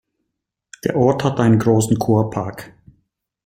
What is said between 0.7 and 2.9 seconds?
Der Ort hat einen großen Kurpark.